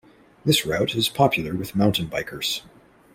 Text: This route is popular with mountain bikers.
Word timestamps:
This 0.43 0.65
route 0.65 0.95
is 0.95 1.09
popular 1.09 1.53
with 1.53 1.75
mountain 1.75 2.07
bikers. 2.07 2.63